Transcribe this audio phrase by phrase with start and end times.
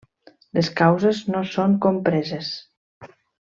[0.57, 2.51] Les causes no són compreses.